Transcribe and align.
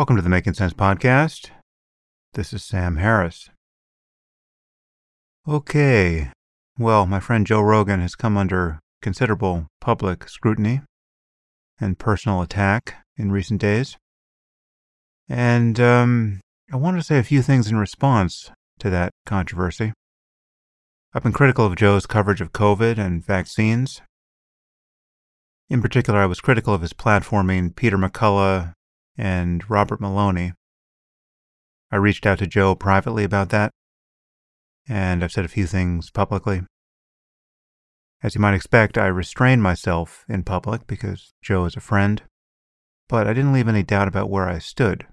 Welcome 0.00 0.16
to 0.16 0.22
the 0.22 0.30
Making 0.30 0.54
Sense 0.54 0.72
Podcast. 0.72 1.50
This 2.32 2.54
is 2.54 2.64
Sam 2.64 2.96
Harris. 2.96 3.50
Okay, 5.46 6.30
well, 6.78 7.04
my 7.04 7.20
friend 7.20 7.46
Joe 7.46 7.60
Rogan 7.60 8.00
has 8.00 8.14
come 8.14 8.38
under 8.38 8.80
considerable 9.02 9.66
public 9.78 10.26
scrutiny 10.26 10.80
and 11.78 11.98
personal 11.98 12.40
attack 12.40 12.94
in 13.18 13.30
recent 13.30 13.60
days. 13.60 13.98
And 15.28 15.78
um, 15.78 16.40
I 16.72 16.76
wanted 16.76 16.96
to 16.96 17.04
say 17.04 17.18
a 17.18 17.22
few 17.22 17.42
things 17.42 17.70
in 17.70 17.76
response 17.76 18.50
to 18.78 18.88
that 18.88 19.10
controversy. 19.26 19.92
I've 21.12 21.24
been 21.24 21.32
critical 21.32 21.66
of 21.66 21.76
Joe's 21.76 22.06
coverage 22.06 22.40
of 22.40 22.52
COVID 22.52 22.96
and 22.96 23.22
vaccines. 23.22 24.00
In 25.68 25.82
particular, 25.82 26.20
I 26.20 26.26
was 26.26 26.40
critical 26.40 26.72
of 26.72 26.80
his 26.80 26.94
platforming 26.94 27.76
Peter 27.76 27.98
McCullough 27.98 28.72
and 29.20 29.68
Robert 29.68 30.00
Malone. 30.00 30.54
I 31.92 31.96
reached 31.96 32.24
out 32.24 32.38
to 32.38 32.46
Joe 32.46 32.74
privately 32.74 33.22
about 33.22 33.50
that, 33.50 33.70
and 34.88 35.22
I've 35.22 35.30
said 35.30 35.44
a 35.44 35.48
few 35.48 35.66
things 35.66 36.10
publicly. 36.10 36.62
As 38.22 38.34
you 38.34 38.40
might 38.40 38.54
expect, 38.54 38.96
I 38.96 39.06
restrained 39.06 39.62
myself 39.62 40.24
in 40.26 40.42
public 40.42 40.86
because 40.86 41.34
Joe 41.42 41.66
is 41.66 41.76
a 41.76 41.80
friend, 41.80 42.22
but 43.08 43.26
I 43.26 43.34
didn't 43.34 43.52
leave 43.52 43.68
any 43.68 43.82
doubt 43.82 44.08
about 44.08 44.30
where 44.30 44.48
I 44.48 44.58
stood. 44.58 45.06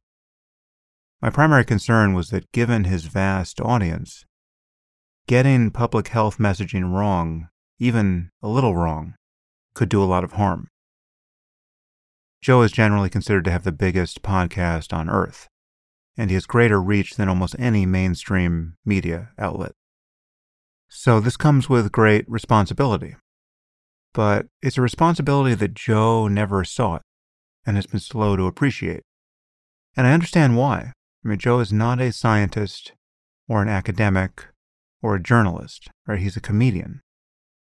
My 1.21 1.29
primary 1.29 1.65
concern 1.65 2.13
was 2.13 2.29
that 2.29 2.51
given 2.53 2.85
his 2.85 3.05
vast 3.05 3.59
audience, 3.59 4.23
getting 5.27 5.69
public 5.69 6.07
health 6.09 6.37
messaging 6.37 6.93
wrong, 6.93 7.49
even 7.77 8.29
a 8.41 8.47
little 8.47 8.75
wrong, 8.75 9.15
could 9.73 9.89
do 9.89 10.01
a 10.01 10.05
lot 10.05 10.23
of 10.23 10.33
harm. 10.33 10.69
Joe 12.41 12.61
is 12.61 12.71
generally 12.71 13.09
considered 13.09 13.45
to 13.45 13.51
have 13.51 13.63
the 13.63 13.71
biggest 13.71 14.21
podcast 14.21 14.93
on 14.93 15.09
earth, 15.09 15.47
and 16.17 16.29
he 16.29 16.35
has 16.35 16.45
greater 16.45 16.81
reach 16.81 17.15
than 17.15 17.29
almost 17.29 17.55
any 17.57 17.85
mainstream 17.85 18.75
media 18.85 19.29
outlet. 19.37 19.73
So 20.89 21.19
this 21.19 21.37
comes 21.37 21.67
with 21.67 21.91
great 21.91 22.29
responsibility. 22.29 23.15
But 24.13 24.47
it's 24.61 24.77
a 24.77 24.81
responsibility 24.81 25.53
that 25.55 25.73
Joe 25.73 26.27
never 26.27 26.63
sought 26.63 27.01
and 27.65 27.75
has 27.75 27.85
been 27.85 27.99
slow 27.99 28.35
to 28.35 28.47
appreciate. 28.47 29.03
And 29.95 30.07
I 30.07 30.13
understand 30.13 30.57
why. 30.57 30.93
I 31.23 31.27
mean, 31.27 31.39
Joe 31.39 31.59
is 31.59 31.73
not 31.73 31.99
a 31.99 32.11
scientist 32.11 32.93
or 33.49 33.61
an 33.61 33.69
academic 33.69 34.45
or 35.01 35.15
a 35.15 35.21
journalist, 35.21 35.89
right? 36.07 36.19
He's 36.19 36.37
a 36.37 36.41
comedian. 36.41 37.01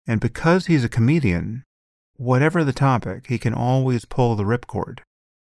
And 0.05 0.19
because 0.19 0.65
he's 0.65 0.83
a 0.83 0.89
comedian, 0.89 1.63
whatever 2.17 2.63
the 2.63 2.73
topic, 2.73 3.27
he 3.27 3.37
can 3.37 3.53
always 3.53 4.05
pull 4.05 4.35
the 4.35 4.43
ripcord 4.43 4.99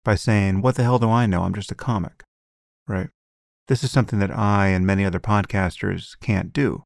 by 0.04 0.14
saying, 0.14 0.62
What 0.62 0.76
the 0.76 0.82
hell 0.82 0.98
do 0.98 1.10
I 1.10 1.26
know? 1.26 1.42
I'm 1.42 1.54
just 1.54 1.72
a 1.72 1.76
comic, 1.76 2.24
right? 2.86 3.10
This 3.68 3.84
is 3.84 3.90
something 3.90 4.18
that 4.20 4.36
I 4.36 4.68
and 4.68 4.86
many 4.86 5.04
other 5.04 5.20
podcasters 5.20 6.18
can't 6.20 6.52
do. 6.52 6.84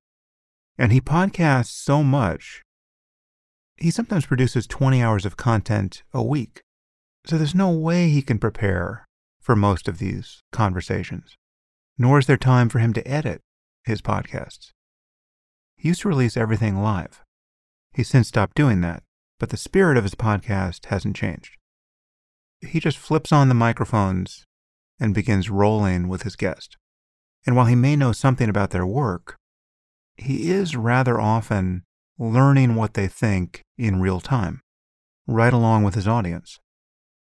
And 0.76 0.92
he 0.92 1.00
podcasts 1.00 1.72
so 1.72 2.02
much, 2.02 2.62
he 3.76 3.90
sometimes 3.90 4.26
produces 4.26 4.66
20 4.66 5.02
hours 5.02 5.24
of 5.24 5.36
content 5.36 6.02
a 6.12 6.22
week. 6.22 6.60
So 7.26 7.38
there's 7.38 7.54
no 7.54 7.70
way 7.70 8.08
he 8.08 8.22
can 8.22 8.38
prepare 8.38 9.06
for 9.40 9.56
most 9.56 9.88
of 9.88 9.98
these 9.98 10.42
conversations, 10.52 11.36
nor 11.96 12.18
is 12.18 12.26
there 12.26 12.36
time 12.36 12.68
for 12.68 12.80
him 12.80 12.92
to 12.94 13.08
edit 13.08 13.40
his 13.84 14.02
podcasts. 14.02 14.70
He 15.76 15.88
used 15.88 16.02
to 16.02 16.08
release 16.08 16.36
everything 16.36 16.82
live. 16.82 17.22
He's 17.92 18.08
since 18.08 18.28
stopped 18.28 18.56
doing 18.56 18.80
that 18.80 19.02
but 19.44 19.50
the 19.50 19.56
spirit 19.58 19.98
of 19.98 20.04
his 20.04 20.14
podcast 20.14 20.86
hasn't 20.86 21.14
changed. 21.14 21.58
He 22.62 22.80
just 22.80 22.96
flips 22.96 23.30
on 23.30 23.50
the 23.50 23.54
microphones 23.54 24.46
and 24.98 25.12
begins 25.12 25.50
rolling 25.50 26.08
with 26.08 26.22
his 26.22 26.34
guest. 26.34 26.78
And 27.44 27.54
while 27.54 27.66
he 27.66 27.74
may 27.74 27.94
know 27.94 28.12
something 28.12 28.48
about 28.48 28.70
their 28.70 28.86
work, 28.86 29.36
he 30.16 30.50
is 30.50 30.76
rather 30.76 31.20
often 31.20 31.82
learning 32.18 32.74
what 32.74 32.94
they 32.94 33.06
think 33.06 33.60
in 33.76 34.00
real 34.00 34.18
time, 34.18 34.62
right 35.26 35.52
along 35.52 35.84
with 35.84 35.94
his 35.94 36.08
audience, 36.08 36.58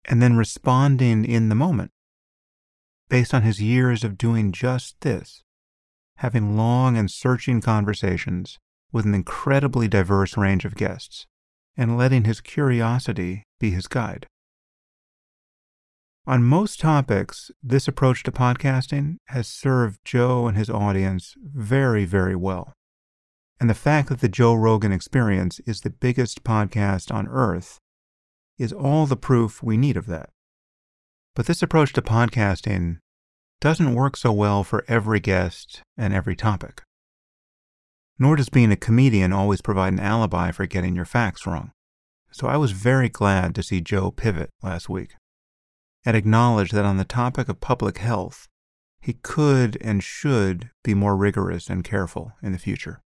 and 0.04 0.20
then 0.20 0.36
responding 0.36 1.24
in 1.24 1.48
the 1.48 1.54
moment 1.54 1.90
based 3.08 3.32
on 3.32 3.40
his 3.40 3.62
years 3.62 4.04
of 4.04 4.18
doing 4.18 4.52
just 4.52 5.00
this, 5.00 5.42
having 6.16 6.54
long 6.54 6.98
and 6.98 7.10
searching 7.10 7.62
conversations 7.62 8.58
with 8.92 9.06
an 9.06 9.14
incredibly 9.14 9.88
diverse 9.88 10.36
range 10.36 10.66
of 10.66 10.76
guests 10.76 11.26
and 11.80 11.96
letting 11.96 12.24
his 12.24 12.42
curiosity 12.42 13.42
be 13.58 13.70
his 13.70 13.86
guide. 13.86 14.26
On 16.26 16.44
most 16.44 16.78
topics, 16.78 17.50
this 17.62 17.88
approach 17.88 18.22
to 18.24 18.30
podcasting 18.30 19.16
has 19.28 19.48
served 19.48 19.98
Joe 20.04 20.46
and 20.46 20.58
his 20.58 20.68
audience 20.68 21.34
very, 21.42 22.04
very 22.04 22.36
well. 22.36 22.74
And 23.58 23.70
the 23.70 23.74
fact 23.74 24.10
that 24.10 24.20
the 24.20 24.28
Joe 24.28 24.52
Rogan 24.52 24.92
Experience 24.92 25.58
is 25.60 25.80
the 25.80 25.88
biggest 25.88 26.44
podcast 26.44 27.12
on 27.12 27.26
earth 27.28 27.78
is 28.58 28.74
all 28.74 29.06
the 29.06 29.16
proof 29.16 29.62
we 29.62 29.78
need 29.78 29.96
of 29.96 30.04
that. 30.04 30.28
But 31.34 31.46
this 31.46 31.62
approach 31.62 31.94
to 31.94 32.02
podcasting 32.02 32.98
doesn't 33.62 33.94
work 33.94 34.18
so 34.18 34.32
well 34.32 34.64
for 34.64 34.84
every 34.86 35.18
guest 35.18 35.80
and 35.96 36.12
every 36.12 36.36
topic. 36.36 36.82
Nor 38.20 38.36
does 38.36 38.50
being 38.50 38.70
a 38.70 38.76
comedian 38.76 39.32
always 39.32 39.62
provide 39.62 39.94
an 39.94 39.98
alibi 39.98 40.50
for 40.50 40.66
getting 40.66 40.94
your 40.94 41.06
facts 41.06 41.46
wrong. 41.46 41.72
So 42.30 42.46
I 42.46 42.58
was 42.58 42.72
very 42.72 43.08
glad 43.08 43.54
to 43.54 43.62
see 43.62 43.80
Joe 43.80 44.10
pivot 44.10 44.50
last 44.62 44.90
week 44.90 45.14
and 46.04 46.16
acknowledge 46.16 46.70
that 46.70 46.84
on 46.84 46.98
the 46.98 47.04
topic 47.04 47.48
of 47.48 47.60
public 47.60 47.98
health, 47.98 48.46
he 49.00 49.14
could 49.14 49.78
and 49.80 50.04
should 50.04 50.70
be 50.84 50.94
more 50.94 51.16
rigorous 51.16 51.68
and 51.70 51.82
careful 51.82 52.32
in 52.42 52.52
the 52.52 52.58
future. 52.58 53.00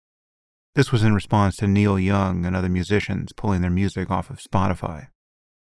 This 0.75 0.91
was 0.91 1.05
in 1.05 1.15
response 1.15 1.57
to 1.57 1.69
Neil 1.69 1.99
Young 1.99 2.45
and 2.45 2.57
other 2.57 2.69
musicians 2.69 3.33
pulling 3.33 3.63
their 3.63 3.71
music 3.71 4.11
off 4.11 4.31
of 4.31 4.41
Spotify 4.41 5.09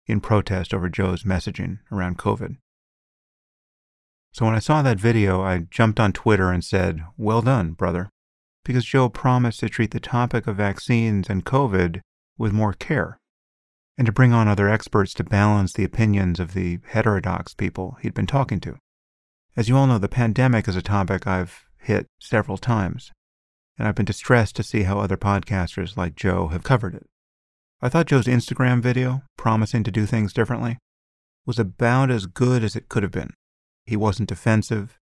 in 0.06 0.20
protest 0.20 0.72
over 0.72 0.88
Joe's 0.88 1.24
messaging 1.24 1.80
around 1.92 2.16
COVID. 2.16 2.56
So 4.32 4.46
when 4.46 4.54
I 4.54 4.60
saw 4.60 4.80
that 4.80 4.98
video, 4.98 5.42
I 5.42 5.66
jumped 5.70 6.00
on 6.00 6.12
Twitter 6.12 6.50
and 6.50 6.64
said, 6.64 7.04
Well 7.18 7.42
done, 7.42 7.72
brother 7.72 8.10
because 8.64 8.84
Joe 8.84 9.08
promised 9.08 9.60
to 9.60 9.68
treat 9.68 9.90
the 9.90 10.00
topic 10.00 10.46
of 10.46 10.56
vaccines 10.56 11.28
and 11.28 11.44
COVID 11.44 12.00
with 12.38 12.52
more 12.52 12.72
care, 12.72 13.18
and 13.96 14.06
to 14.06 14.12
bring 14.12 14.32
on 14.32 14.48
other 14.48 14.68
experts 14.68 15.14
to 15.14 15.24
balance 15.24 15.72
the 15.72 15.84
opinions 15.84 16.40
of 16.40 16.54
the 16.54 16.78
heterodox 16.88 17.54
people 17.54 17.96
he'd 18.00 18.14
been 18.14 18.26
talking 18.26 18.60
to. 18.60 18.76
As 19.56 19.68
you 19.68 19.76
all 19.76 19.86
know, 19.86 19.98
the 19.98 20.08
pandemic 20.08 20.66
is 20.66 20.76
a 20.76 20.82
topic 20.82 21.26
I've 21.26 21.64
hit 21.78 22.06
several 22.18 22.56
times, 22.56 23.12
and 23.78 23.86
I've 23.86 23.94
been 23.94 24.04
distressed 24.04 24.56
to 24.56 24.62
see 24.62 24.82
how 24.82 24.98
other 24.98 25.16
podcasters 25.16 25.96
like 25.96 26.16
Joe 26.16 26.48
have 26.48 26.64
covered 26.64 26.94
it. 26.94 27.06
I 27.80 27.88
thought 27.88 28.06
Joe's 28.06 28.26
Instagram 28.26 28.80
video, 28.80 29.22
promising 29.36 29.84
to 29.84 29.90
do 29.90 30.06
things 30.06 30.32
differently, 30.32 30.78
was 31.46 31.58
about 31.58 32.10
as 32.10 32.26
good 32.26 32.64
as 32.64 32.74
it 32.74 32.88
could 32.88 33.02
have 33.02 33.12
been. 33.12 33.30
He 33.84 33.96
wasn't 33.96 34.30
defensive. 34.30 34.96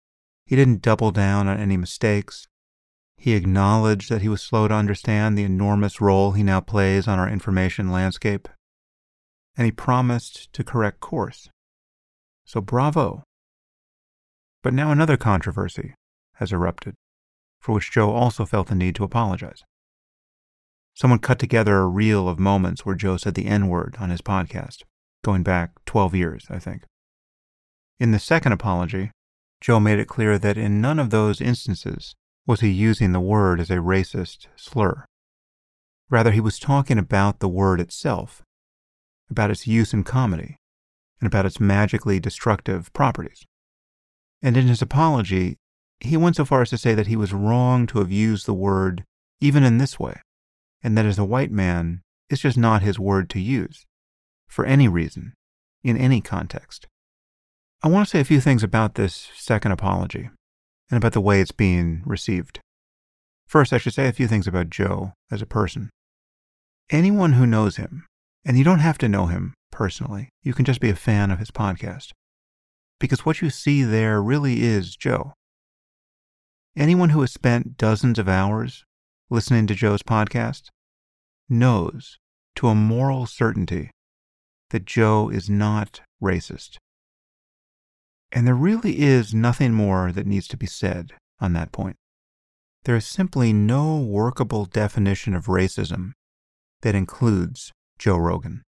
He 0.47 0.55
didn't 0.55 0.81
double 0.81 1.11
down 1.11 1.47
on 1.47 1.59
any 1.59 1.77
mistakes. 1.77 2.47
He 3.21 3.35
acknowledged 3.35 4.09
that 4.09 4.23
he 4.23 4.29
was 4.29 4.41
slow 4.41 4.67
to 4.67 4.73
understand 4.73 5.37
the 5.37 5.43
enormous 5.43 6.01
role 6.01 6.31
he 6.31 6.41
now 6.41 6.59
plays 6.59 7.07
on 7.07 7.19
our 7.19 7.29
information 7.29 7.91
landscape, 7.91 8.49
and 9.55 9.63
he 9.63 9.71
promised 9.71 10.51
to 10.53 10.63
correct 10.63 11.01
course. 11.01 11.47
So 12.45 12.61
bravo. 12.61 13.21
But 14.63 14.73
now 14.73 14.89
another 14.89 15.17
controversy 15.17 15.93
has 16.37 16.51
erupted, 16.51 16.95
for 17.59 17.75
which 17.75 17.91
Joe 17.91 18.09
also 18.09 18.43
felt 18.43 18.69
the 18.69 18.75
need 18.75 18.95
to 18.95 19.03
apologize. 19.03 19.61
Someone 20.95 21.19
cut 21.19 21.37
together 21.37 21.77
a 21.77 21.87
reel 21.87 22.27
of 22.27 22.39
moments 22.39 22.87
where 22.87 22.95
Joe 22.95 23.17
said 23.17 23.35
the 23.35 23.45
N 23.45 23.67
word 23.67 23.97
on 23.99 24.09
his 24.09 24.23
podcast, 24.23 24.81
going 25.23 25.43
back 25.43 25.73
12 25.85 26.15
years, 26.15 26.47
I 26.49 26.57
think. 26.57 26.85
In 27.99 28.13
the 28.13 28.19
second 28.19 28.53
apology, 28.53 29.11
Joe 29.61 29.79
made 29.79 29.99
it 29.99 30.07
clear 30.07 30.39
that 30.39 30.57
in 30.57 30.81
none 30.81 30.97
of 30.97 31.11
those 31.11 31.39
instances 31.39 32.15
was 32.51 32.59
he 32.59 32.69
using 32.69 33.13
the 33.13 33.21
word 33.21 33.61
as 33.61 33.69
a 33.69 33.77
racist 33.77 34.47
slur. 34.57 35.05
Rather, 36.09 36.31
he 36.31 36.41
was 36.41 36.59
talking 36.59 36.97
about 36.97 37.39
the 37.39 37.47
word 37.47 37.79
itself, 37.79 38.41
about 39.29 39.49
its 39.49 39.67
use 39.67 39.93
in 39.93 40.03
comedy, 40.03 40.57
and 41.21 41.27
about 41.27 41.45
its 41.45 41.61
magically 41.61 42.19
destructive 42.19 42.91
properties. 42.91 43.45
And 44.41 44.57
in 44.57 44.67
his 44.67 44.81
apology, 44.81 45.55
he 46.01 46.17
went 46.17 46.35
so 46.35 46.43
far 46.43 46.61
as 46.61 46.71
to 46.71 46.77
say 46.77 46.93
that 46.93 47.07
he 47.07 47.15
was 47.15 47.31
wrong 47.31 47.87
to 47.87 47.99
have 47.99 48.11
used 48.11 48.45
the 48.45 48.53
word 48.53 49.05
even 49.39 49.63
in 49.63 49.77
this 49.77 49.97
way, 49.97 50.19
and 50.83 50.97
that 50.97 51.05
as 51.05 51.17
a 51.17 51.23
white 51.23 51.51
man, 51.51 52.01
it's 52.29 52.41
just 52.41 52.57
not 52.57 52.81
his 52.81 52.99
word 52.99 53.29
to 53.29 53.39
use, 53.39 53.85
for 54.49 54.65
any 54.65 54.89
reason, 54.89 55.35
in 55.85 55.95
any 55.95 56.19
context. 56.19 56.85
I 57.81 57.87
want 57.87 58.05
to 58.05 58.11
say 58.11 58.19
a 58.19 58.25
few 58.25 58.41
things 58.41 58.61
about 58.61 58.95
this 58.95 59.29
second 59.37 59.71
apology 59.71 60.31
and 60.91 60.97
about 60.97 61.13
the 61.13 61.21
way 61.21 61.41
it's 61.41 61.53
being 61.53 62.03
received. 62.05 62.59
First, 63.47 63.73
I 63.73 63.77
should 63.77 63.93
say 63.93 64.07
a 64.07 64.13
few 64.13 64.27
things 64.27 64.45
about 64.45 64.69
Joe 64.69 65.13
as 65.31 65.41
a 65.41 65.47
person. 65.47 65.89
Anyone 66.89 67.33
who 67.33 67.47
knows 67.47 67.77
him, 67.77 68.05
and 68.45 68.57
you 68.57 68.63
don't 68.63 68.79
have 68.79 68.97
to 68.99 69.09
know 69.09 69.27
him 69.27 69.53
personally, 69.71 70.29
you 70.43 70.53
can 70.53 70.65
just 70.65 70.81
be 70.81 70.89
a 70.89 70.95
fan 70.95 71.31
of 71.31 71.39
his 71.39 71.51
podcast, 71.51 72.11
because 72.99 73.25
what 73.25 73.41
you 73.41 73.49
see 73.49 73.83
there 73.83 74.21
really 74.21 74.61
is 74.61 74.95
Joe. 74.95 75.33
Anyone 76.75 77.09
who 77.09 77.21
has 77.21 77.31
spent 77.31 77.77
dozens 77.77 78.19
of 78.19 78.29
hours 78.29 78.83
listening 79.29 79.67
to 79.67 79.75
Joe's 79.75 80.03
podcast 80.03 80.67
knows 81.49 82.17
to 82.55 82.67
a 82.67 82.75
moral 82.75 83.25
certainty 83.25 83.91
that 84.69 84.85
Joe 84.85 85.29
is 85.29 85.49
not 85.49 86.01
racist. 86.21 86.77
And 88.31 88.47
there 88.47 88.55
really 88.55 88.99
is 88.99 89.33
nothing 89.33 89.73
more 89.73 90.11
that 90.11 90.25
needs 90.25 90.47
to 90.49 90.57
be 90.57 90.67
said 90.67 91.13
on 91.39 91.53
that 91.53 91.71
point. 91.71 91.97
There 92.83 92.95
is 92.95 93.05
simply 93.05 93.53
no 93.53 93.97
workable 93.97 94.65
definition 94.65 95.33
of 95.33 95.45
racism 95.45 96.13
that 96.81 96.95
includes 96.95 97.71
Joe 97.99 98.17
Rogan. 98.17 98.63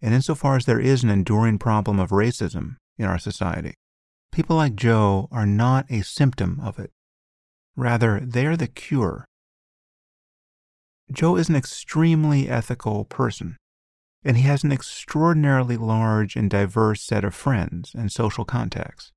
And 0.00 0.14
insofar 0.14 0.56
as 0.56 0.64
there 0.64 0.80
is 0.80 1.02
an 1.02 1.10
enduring 1.10 1.58
problem 1.58 1.98
of 1.98 2.10
racism 2.10 2.76
in 2.96 3.04
our 3.04 3.18
society, 3.18 3.74
people 4.32 4.56
like 4.56 4.74
Joe 4.76 5.28
are 5.30 5.46
not 5.46 5.90
a 5.90 6.02
symptom 6.02 6.60
of 6.62 6.78
it. 6.78 6.90
Rather, 7.76 8.20
they 8.20 8.46
are 8.46 8.56
the 8.56 8.66
cure. 8.66 9.24
Joe 11.12 11.36
is 11.36 11.48
an 11.48 11.56
extremely 11.56 12.48
ethical 12.48 13.04
person, 13.04 13.56
and 14.24 14.36
he 14.36 14.42
has 14.44 14.64
an 14.64 14.72
extraordinarily 14.72 15.76
large 15.76 16.36
and 16.36 16.50
diverse 16.50 17.02
set 17.02 17.24
of 17.24 17.34
friends 17.34 17.92
and 17.94 18.12
social 18.12 18.44
contacts. 18.44 19.12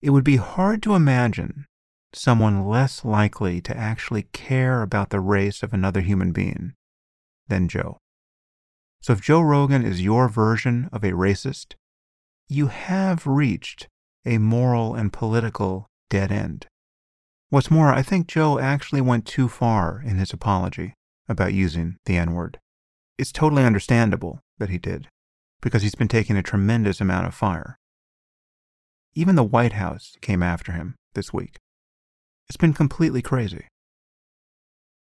It 0.00 0.10
would 0.10 0.24
be 0.24 0.36
hard 0.36 0.82
to 0.84 0.94
imagine 0.94 1.66
someone 2.14 2.66
less 2.66 3.04
likely 3.04 3.60
to 3.60 3.76
actually 3.76 4.22
care 4.32 4.82
about 4.82 5.10
the 5.10 5.20
race 5.20 5.62
of 5.62 5.72
another 5.72 6.00
human 6.00 6.32
being 6.32 6.74
than 7.48 7.68
Joe. 7.68 7.98
So 9.00 9.12
if 9.12 9.20
Joe 9.20 9.40
Rogan 9.40 9.84
is 9.84 10.02
your 10.02 10.28
version 10.28 10.88
of 10.92 11.04
a 11.04 11.12
racist, 11.12 11.74
you 12.48 12.68
have 12.68 13.26
reached 13.26 13.88
a 14.24 14.38
moral 14.38 14.94
and 14.94 15.12
political 15.12 15.86
dead 16.10 16.32
end. 16.32 16.66
What's 17.50 17.70
more, 17.70 17.92
I 17.92 18.02
think 18.02 18.26
Joe 18.26 18.58
actually 18.58 19.00
went 19.00 19.26
too 19.26 19.48
far 19.48 20.02
in 20.04 20.16
his 20.16 20.32
apology 20.32 20.94
about 21.28 21.54
using 21.54 21.96
the 22.04 22.16
N 22.16 22.32
word. 22.32 22.58
It's 23.18 23.32
totally 23.32 23.64
understandable 23.64 24.40
that 24.58 24.70
he 24.70 24.78
did, 24.78 25.08
because 25.60 25.82
he's 25.82 25.96
been 25.96 26.08
taking 26.08 26.36
a 26.36 26.42
tremendous 26.42 27.00
amount 27.00 27.26
of 27.26 27.34
fire. 27.34 27.76
Even 29.14 29.34
the 29.34 29.42
White 29.42 29.72
House 29.72 30.16
came 30.20 30.42
after 30.42 30.70
him 30.70 30.94
this 31.14 31.32
week. 31.32 31.58
It's 32.48 32.56
been 32.56 32.72
completely 32.72 33.20
crazy. 33.20 33.66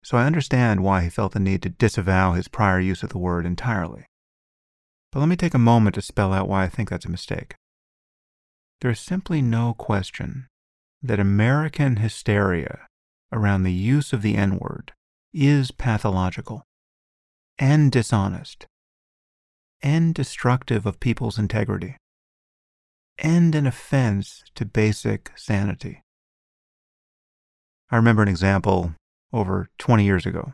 So 0.05 0.17
I 0.17 0.27
understand 0.27 0.85
why 0.85 1.03
he 1.03 1.11
felt 1.11 1.33
the 1.33 1.41
need 1.41 1.63
to 1.63 1.71
disavow 1.71 2.35
his 2.35 2.47
prior 2.47 2.79
use 2.79 3.03
of 3.03 3.09
the 3.09 3.19
word 3.19 3.45
entirely. 3.45 4.07
But 5.11 5.21
let 5.21 5.29
me 5.29 5.37
take 5.37 5.55
a 5.55 5.59
moment 5.59 5.95
to 5.97 6.03
spell 6.03 6.33
out 6.33 6.49
why 6.49 6.65
I 6.65 6.69
think 6.69 6.91
that's 6.91 7.07
a 7.07 7.11
mistake. 7.11 7.57
There 8.81 8.91
is 8.91 9.01
simply 9.01 9.43
no 9.43 9.75
question 9.75 10.47
that 11.03 11.19
American 11.19 11.97
hysteria 11.97 12.87
around 13.33 13.63
the 13.63 13.73
use 13.73 14.13
of 14.13 14.23
the 14.23 14.37
N 14.37 14.59
word 14.59 14.93
is 15.33 15.71
pathological 15.71 16.65
and 17.59 17.93
dishonest 17.93 18.67
and 19.83 20.15
destructive 20.15 20.87
of 20.87 21.01
people's 21.01 21.39
integrity 21.39 21.97
and 23.19 23.55
an 23.55 23.67
offense 23.67 24.43
to 24.55 24.65
basic 24.65 25.31
sanity. 25.37 26.03
I 27.91 27.97
remember 27.97 28.23
an 28.23 28.29
example 28.29 28.95
over 29.33 29.69
20 29.79 30.05
years 30.05 30.27
ago, 30.27 30.53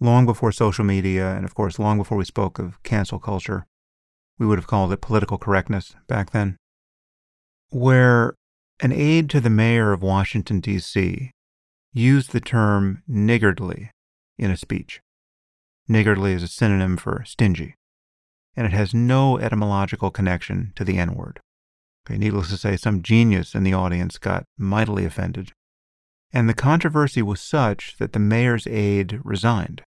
long 0.00 0.26
before 0.26 0.52
social 0.52 0.84
media, 0.84 1.34
and 1.34 1.44
of 1.44 1.54
course, 1.54 1.78
long 1.78 1.98
before 1.98 2.18
we 2.18 2.24
spoke 2.24 2.58
of 2.58 2.82
cancel 2.82 3.18
culture. 3.18 3.66
We 4.38 4.46
would 4.46 4.58
have 4.58 4.68
called 4.68 4.92
it 4.92 5.00
political 5.00 5.38
correctness 5.38 5.96
back 6.06 6.30
then, 6.30 6.56
where 7.70 8.34
an 8.80 8.92
aide 8.92 9.28
to 9.30 9.40
the 9.40 9.50
mayor 9.50 9.92
of 9.92 10.02
Washington, 10.02 10.60
D.C., 10.60 11.32
used 11.92 12.30
the 12.30 12.40
term 12.40 13.02
niggardly 13.08 13.90
in 14.38 14.52
a 14.52 14.56
speech. 14.56 15.00
Niggardly 15.88 16.32
is 16.32 16.42
a 16.42 16.48
synonym 16.48 16.96
for 16.96 17.24
stingy, 17.26 17.74
and 18.54 18.66
it 18.66 18.72
has 18.72 18.92
no 18.92 19.38
etymological 19.38 20.10
connection 20.10 20.72
to 20.76 20.84
the 20.84 20.98
N 20.98 21.14
word. 21.14 21.40
Okay, 22.06 22.18
needless 22.18 22.50
to 22.50 22.56
say, 22.56 22.76
some 22.76 23.02
genius 23.02 23.54
in 23.54 23.64
the 23.64 23.74
audience 23.74 24.18
got 24.18 24.44
mightily 24.56 25.04
offended 25.04 25.52
and 26.32 26.48
the 26.48 26.54
controversy 26.54 27.22
was 27.22 27.40
such 27.40 27.96
that 27.98 28.12
the 28.12 28.18
mayor's 28.18 28.66
aide 28.66 29.20
resigned, 29.24 29.82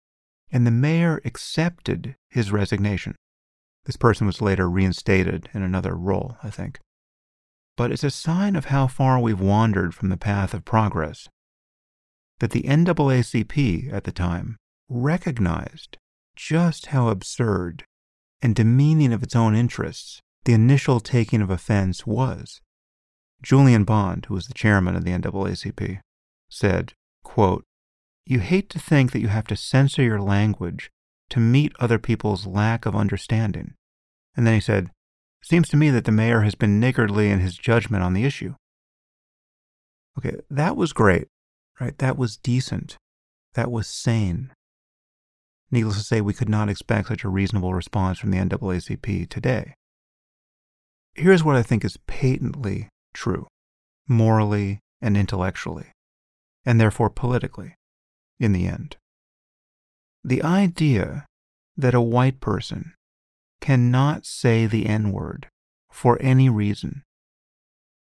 and 0.50 0.66
the 0.66 0.70
mayor 0.70 1.20
accepted 1.25 2.14
his 2.28 2.52
resignation. 2.52 3.14
This 3.84 3.96
person 3.96 4.26
was 4.26 4.43
later 4.43 4.69
reinstated 4.69 5.48
in 5.54 5.62
another 5.62 5.94
role, 5.94 6.37
I 6.43 6.50
think. 6.50 6.78
But 7.76 7.90
it's 7.90 8.04
a 8.04 8.10
sign 8.10 8.56
of 8.56 8.66
how 8.66 8.87
far 8.87 9.19
we've 9.19 9.40
wandered 9.40 9.94
from 9.94 10.08
the 10.08 10.16
path 10.16 10.54
of 10.54 10.64
progress 10.64 11.28
that 12.40 12.50
the 12.50 12.62
NAACP 12.62 13.93
at 13.93 14.04
the 14.04 14.12
time 14.12 14.56
recognized 14.88 15.99
just 16.37 16.87
how 16.87 17.09
absurd 17.09 17.85
and 18.43 18.55
demeaning 18.55 19.12
of 19.12 19.23
its 19.23 19.35
own 19.35 19.55
interests 19.55 20.21
the 20.44 20.53
initial 20.53 21.00
taking 21.00 21.43
of 21.43 21.50
offense 21.50 22.06
was. 22.06 22.61
Julian 23.43 23.85
Bond, 23.85 24.27
who 24.27 24.35
was 24.35 24.47
the 24.47 24.55
chairman 24.55 24.94
of 24.94 25.05
the 25.05 25.11
NAACP, 25.11 26.00
said, 26.49 26.93
quote, 27.25 27.65
You 28.25 28.38
hate 28.38 28.71
to 28.71 28.79
think 28.79 29.12
that 29.12 29.21
you 29.21 29.29
have 29.29 29.47
to 29.49 29.56
censor 29.56 30.03
your 30.03 30.21
language 30.21 30.91
to 31.31 31.41
meet 31.41 31.75
other 31.81 31.99
people's 31.99 32.47
lack 32.47 32.87
of 32.87 32.94
understanding. 32.94 33.75
And 34.37 34.47
then 34.47 34.55
he 34.55 34.61
said, 34.61 34.91
Seems 35.43 35.69
to 35.69 35.77
me 35.77 35.91
that 35.91 36.05
the 36.05 36.12
mayor 36.12 36.43
has 36.43 36.55
been 36.55 36.81
niggardly 36.81 37.31
in 37.31 37.41
his 37.41 37.56
judgment 37.56 38.03
on 38.03 38.15
the 38.15 38.25
issue. 38.25 38.55
Okay, 40.19 40.37
that 40.50 40.77
was 40.77 40.93
great, 40.93 41.29
right? 41.81 41.97
That 41.99 42.17
was 42.17 42.37
decent. 42.37 42.97
That 43.55 43.71
was 43.71 43.87
sane. 43.87 44.53
Needless 45.71 45.99
to 45.99 46.05
say, 46.05 46.21
we 46.21 46.35
could 46.35 46.49
not 46.49 46.69
expect 46.69 47.09
such 47.09 47.25
a 47.25 47.29
reasonable 47.29 47.75
response 47.75 48.19
from 48.19 48.31
the 48.31 48.39
NAACP 48.39 49.29
today. 49.29 49.75
Here's 51.15 51.43
what 51.43 51.56
I 51.56 51.63
think 51.63 51.85
is 51.85 51.99
patently 52.06 52.89
true, 53.15 53.46
morally 54.08 54.81
and 55.01 55.17
intellectually 55.17 55.87
and 56.67 56.81
therefore 56.81 57.08
politically, 57.08 57.77
in 58.41 58.53
the 58.53 58.67
end. 58.67 58.96
The 60.25 60.43
idea 60.43 61.25
that 61.77 61.94
a 61.94 62.01
white 62.01 62.41
person 62.41 62.93
cannot 63.61 64.27
say 64.27 64.67
the 64.67 64.87
N 64.87 65.13
word 65.13 65.46
for 65.91 66.19
any 66.20 66.51
reason 66.51 67.05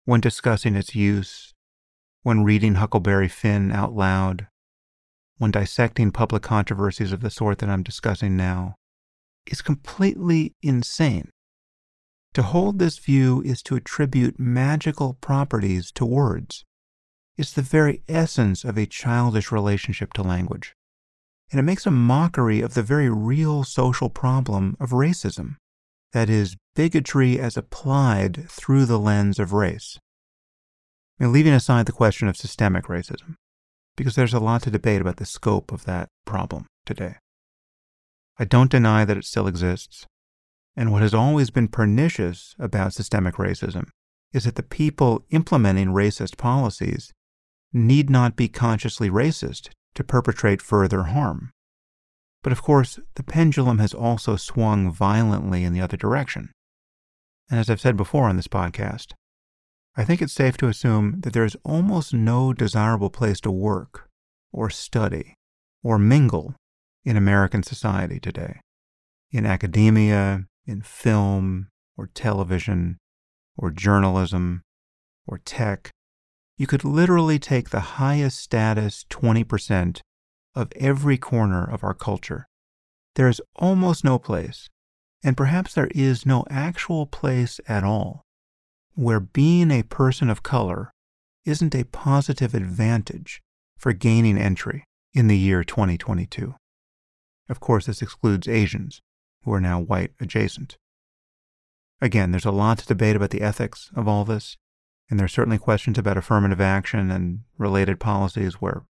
when 0.07 0.21
discussing 0.21 0.75
its 0.75 0.95
use, 0.95 1.53
when 2.23 2.43
reading 2.43 2.77
Huckleberry 2.77 3.29
Finn 3.29 3.71
out 3.71 3.93
loud, 3.93 4.49
when 5.39 5.51
dissecting 5.51 6.11
public 6.11 6.43
controversies 6.43 7.13
of 7.13 7.21
the 7.21 7.31
sort 7.31 7.59
that 7.59 7.69
I'm 7.69 7.83
discussing 7.83 8.37
now, 8.37 8.75
is 9.47 9.63
completely 9.63 10.55
insane. 10.63 11.31
To 12.35 12.43
hold 12.43 12.79
this 12.79 12.99
view 12.99 13.43
is 13.43 13.63
to 13.63 13.77
attribute 13.77 14.39
magical 14.39 15.15
properties 15.15 15.91
to 15.93 16.05
words 16.05 16.65
It's 17.37 17.53
the 17.53 17.63
very 17.63 18.03
essence 18.09 18.65
of 18.65 18.77
a 18.77 18.87
childish 18.87 19.53
relationship 19.53 20.13
to 20.15 20.23
language. 20.23 20.75
And 21.51 21.61
it 21.61 21.65
makes 21.65 21.87
a 21.87 21.91
mockery 21.91 22.61
of 22.61 22.75
the 22.75 22.83
very 22.83 23.09
real 23.09 23.63
social 23.63 24.11
problem 24.11 24.77
of 24.81 24.91
racism 24.91 25.57
that 26.13 26.29
is, 26.31 26.57
bigotry 26.75 27.39
as 27.39 27.57
applied 27.57 28.49
through 28.49 28.87
the 28.87 28.99
lens 28.99 29.39
of 29.39 29.53
race. 29.53 29.99
Now, 31.19 31.29
leaving 31.29 31.53
aside 31.53 31.87
the 31.87 31.93
question 31.93 32.29
of 32.29 32.37
systemic 32.37 32.85
racism, 32.85 33.37
because 33.97 34.15
there's 34.15 34.35
a 34.35 34.41
lot 34.41 34.63
to 34.63 34.71
debate 34.71 35.01
about 35.01 35.17
the 35.17 35.27
scope 35.27 35.73
of 35.73 35.85
that 35.85 36.09
problem 36.25 36.67
today. 36.85 37.17
I 38.39 38.45
don't 38.45 38.71
deny 38.71 39.05
that 39.05 39.17
it 39.17 39.25
still 39.25 39.47
exists, 39.47 40.07
and 40.77 40.93
what 40.93 41.03
has 41.03 41.15
always 41.15 41.51
been 41.51 41.69
pernicious 41.69 42.55
about 42.59 42.93
systemic 42.93 43.37
racism 43.37 43.89
is 44.33 44.45
that 44.45 44.57
the 44.57 44.63
people 44.63 45.25
implementing 45.31 45.89
racist 45.89 46.37
policies 46.37 47.13
need 47.73 48.11
not 48.11 48.37
be 48.37 48.49
consciously 48.49 49.09
racist 49.09 49.71
to 49.95 50.05
perpetrate 50.05 50.61
further 50.61 51.05
harm. 51.05 51.51
But 52.43 52.53
of 52.53 52.63
course, 52.63 53.01
the 53.15 53.23
pendulum 53.23 53.79
has 53.79 53.95
also 53.95 54.37
swung 54.37 54.91
violently 54.93 55.65
in 55.65 55.73
the 55.73 55.81
other 55.81 55.97
direction. 55.97 56.51
And 57.51 57.59
as 57.59 57.71
I've 57.71 57.81
said 57.81 57.97
before 57.97 58.29
on 58.29 58.37
this 58.37 58.49
podcast, 58.49 59.13
I 59.99 60.05
think 60.05 60.21
it's 60.21 60.35
safe 60.35 60.59
to 60.59 60.69
assume 60.69 61.21
that 61.21 61.33
there 61.33 61.45
is 61.47 61.57
almost 61.65 62.13
no 62.13 62.53
desirable 62.53 63.09
place 63.09 63.41
to 63.41 63.51
work, 63.51 64.11
or 64.53 64.69
study, 64.69 65.35
or 65.83 65.99
mingle 65.99 66.55
in 67.05 67.17
American 67.17 67.63
society 67.63 68.21
today. 68.21 68.61
In 69.31 69.47
academia, 69.47 70.45
in 70.67 70.83
film, 70.83 71.69
or 71.97 72.09
television, 72.09 72.99
or 73.57 73.71
journalism, 73.71 74.63
or 75.27 75.39
tech, 75.39 75.91
you 76.59 76.67
could 76.67 76.85
literally 76.85 77.39
take 77.39 77.71
the 77.71 77.97
highest 77.97 78.39
status 78.39 79.07
20% 79.09 80.01
of 80.55 80.73
every 80.77 81.17
corner 81.17 81.65
of 81.65 81.83
our 81.83 81.95
culture. 81.95 82.47
There 83.15 83.29
is 83.29 83.41
almost 83.55 84.05
no 84.05 84.19
place, 84.19 84.69
and 85.25 85.39
perhaps 85.39 85.73
there 85.73 85.89
is 85.95 86.27
no 86.27 86.45
actual 86.51 87.07
place 87.07 87.61
at 87.67 87.83
all, 87.83 88.26
where 88.97 89.21
being 89.21 89.71
a 89.71 89.83
person 89.83 90.31
of 90.31 90.43
color 90.43 90.91
isn't 91.45 91.75
a 91.75 91.85
positive 91.85 92.55
advantage 92.55 93.43
for 93.77 93.93
gaining 93.93 94.39
entry 94.39 94.85
in 95.13 95.29
the 95.29 95.37
year 95.37 95.63
2022. 95.63 96.55
Of 97.49 97.61
course, 97.61 97.87
this 97.87 98.03
excludes 98.03 98.49
Asians, 98.49 99.01
who 99.45 99.53
are 99.53 99.61
now 99.61 99.79
white 99.79 100.13
adjacent. 100.19 100.77
Again, 102.01 102.31
there's 102.31 102.47
a 102.47 102.51
lot 102.51 102.79
to 102.79 102.87
debate 102.87 103.17
about 103.17 103.31
the 103.31 103.43
ethics 103.43 103.91
of 103.95 104.09
all 104.09 104.25
this, 104.25 104.57
and 105.09 105.19
there 105.19 105.27
are 105.27 105.29
certainly 105.29 105.59
questions 105.59 105.99
about 105.99 106.17
affirmative 106.17 106.61
action 106.61 107.11
and 107.11 107.41
related 107.59 108.01
policies 108.01 108.55
where 108.55 108.85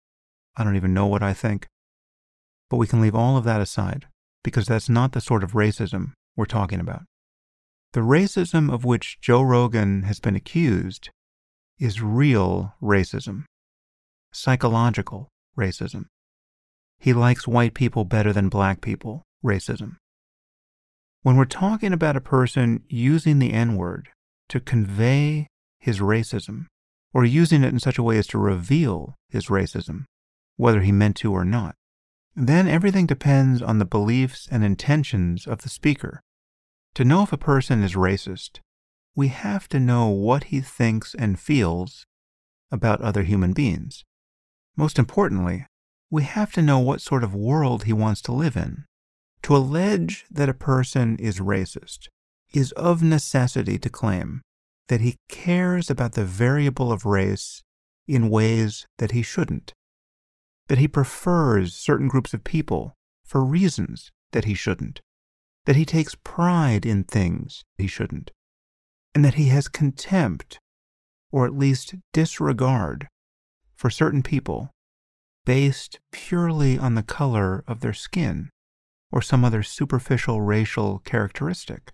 I 0.57 0.65
don't 0.65 0.77
even 0.77 0.95
know 0.95 1.07
what 1.07 1.23
I 1.23 1.35
think. 1.35 1.67
But 2.71 2.79
we 2.79 2.87
can 2.87 3.01
leave 3.01 3.15
all 3.15 3.37
of 3.37 3.45
that 3.45 3.61
aside, 3.61 4.07
because 4.43 4.67
that's 4.67 4.89
not 4.89 5.13
the 5.13 5.21
sort 5.21 5.43
of 5.43 5.53
racism 5.53 6.13
we're 6.37 6.47
talking 6.47 6.81
about. 6.81 7.03
The 7.97 8.03
racism 8.03 8.71
of 8.71 8.85
which 8.85 9.19
Joe 9.23 9.41
Rogan 9.41 10.03
has 10.03 10.21
been 10.21 10.37
accused 10.37 11.09
is 11.79 12.03
real 12.03 12.75
racism, 12.83 13.45
psychological 14.31 15.31
racism. 15.57 16.05
He 16.99 17.15
likes 17.15 17.49
white 17.49 17.73
people 17.73 18.05
better 18.05 18.35
than 18.35 18.51
black 18.51 18.83
people, 18.83 19.23
racism. 19.43 19.97
When 21.23 21.37
we're 21.37 21.47
talking 21.47 21.95
about 21.95 22.19
a 22.19 22.21
person 22.21 22.83
using 22.87 23.39
the 23.39 23.55
N 23.55 23.77
word 23.77 24.11
to 24.51 24.61
convey 24.61 25.47
his 25.81 26.01
racism, 26.01 26.67
or 27.15 27.25
using 27.25 27.65
it 27.65 27.73
in 27.73 27.81
such 27.81 27.97
a 27.97 28.03
way 28.03 28.19
as 28.19 28.27
to 28.27 28.39
reveal 28.39 29.15
his 29.31 29.47
racism, 29.47 30.05
whether 30.59 30.83
he 30.83 30.93
meant 30.93 31.17
to 31.17 31.33
or 31.33 31.47
not, 31.47 31.75
then 32.35 32.69
everything 32.69 33.07
depends 33.07 33.63
on 33.63 33.79
the 33.79 33.87
beliefs 33.87 34.47
and 34.51 34.63
intentions 34.63 35.47
of 35.47 35.63
the 35.63 35.71
speaker. 35.71 36.21
To 36.97 37.05
know 37.05 37.23
if 37.23 37.31
a 37.31 37.37
person 37.37 37.83
is 37.83 37.93
racist, 37.93 38.61
we 39.15 39.29
have 39.29 39.69
to 39.69 39.79
know 39.79 40.09
what 40.09 40.45
he 40.45 40.63
thinks 40.63 41.15
and 41.15 41.39
feels 41.39 42.07
about 42.71 43.03
other 43.03 43.23
human 43.23 43.53
beings. 43.53 44.03
Most 44.79 44.99
importantly, 44.99 45.67
we 46.11 46.23
have 46.23 46.53
to 46.53 46.63
know 46.63 46.79
what 46.79 47.03
sort 47.03 47.23
of 47.23 47.35
world 47.35 47.85
he 47.85 47.93
wants 47.93 48.23
to 48.23 48.33
live 48.33 48.57
in. 48.57 48.87
To 49.43 49.55
allege 49.55 50.25
that 50.31 50.49
a 50.49 50.55
person 50.55 51.19
is 51.19 51.39
racist 51.39 52.09
is 52.55 52.73
of 52.73 53.03
necessity 53.03 53.79
to 53.79 53.91
claim 53.91 54.41
that 54.89 55.03
he 55.03 55.17
cares 55.29 55.91
about 55.91 56.13
the 56.13 56.25
variable 56.25 56.91
of 56.91 57.05
race 57.05 57.63
in 58.09 58.31
ways 58.31 58.87
that 58.97 59.11
he 59.11 59.21
shouldn't, 59.21 59.75
that 60.69 60.79
he 60.79 60.89
prefers 60.89 61.75
certain 61.75 62.09
groups 62.09 62.33
of 62.33 62.43
people 62.43 62.95
for 63.23 63.45
reasons 63.45 64.11
that 64.33 64.47
he 64.47 64.55
shouldn't, 64.55 65.03
that 65.67 65.77
he 65.77 65.85
takes 65.85 66.17
pride 66.25 66.87
in 66.87 67.05
things 67.05 67.65
he 67.77 67.87
shouldn't, 67.87 68.31
and 69.15 69.25
that 69.25 69.35
he 69.35 69.49
has 69.49 69.69
contempt, 69.69 70.59
or 71.31 71.45
at 71.45 71.57
least 71.57 71.95
disregard, 72.13 73.09
for 73.75 73.91
certain 73.91 74.23
people 74.23 74.71
based 75.45 76.01
purely 76.11 76.79
on 76.79 76.95
the 76.95 77.03
color 77.03 77.63
of 77.69 77.81
their 77.81 77.93
skin 77.93 78.51
or 79.13 79.23
some 79.23 79.45
other 79.45 79.63
superficial 79.63 80.41
racial 80.41 80.99
characteristic. 81.01 81.93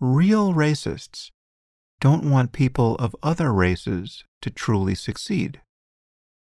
Real 0.00 0.52
racists 0.52 1.30
don't 2.00 2.28
want 2.28 2.52
people 2.52 2.96
of 2.96 3.14
other 3.22 3.52
races 3.52 4.24
to 4.40 4.50
truly 4.50 4.94
succeed. 4.94 5.60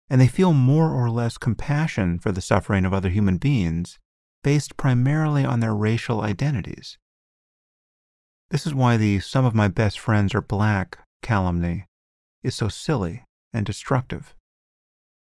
And 0.09 0.19
they 0.19 0.27
feel 0.27 0.53
more 0.53 0.91
or 0.91 1.11
less 1.11 1.37
compassion 1.37 2.17
for 2.17 2.31
the 2.31 2.41
suffering 2.41 2.85
of 2.85 2.93
other 2.93 3.09
human 3.09 3.37
beings 3.37 3.99
based 4.45 4.77
primarily 4.77 5.43
on 5.43 5.59
their 5.59 5.73
racial 5.73 6.21
identities. 6.21 6.99
This 8.51 8.67
is 8.67 8.75
why 8.75 8.95
the 8.95 9.19
some 9.19 9.43
of 9.43 9.55
my 9.55 9.67
best 9.67 9.97
friends 9.99 10.35
are 10.35 10.41
black 10.41 10.99
calumny 11.23 11.87
is 12.43 12.53
so 12.53 12.67
silly 12.67 13.23
and 13.51 13.65
destructive. 13.65 14.35